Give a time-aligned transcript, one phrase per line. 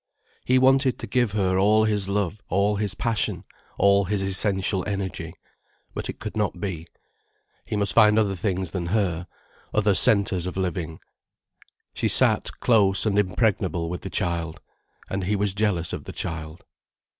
[0.45, 3.43] He wanted to give her all his love, all his passion,
[3.77, 5.35] all his essential energy.
[5.93, 6.87] But it could not be.
[7.67, 9.27] He must find other things than her,
[9.75, 10.99] other centres of living.
[11.93, 14.59] She sat close and impregnable with the child.
[15.11, 16.65] And he was jealous of the child.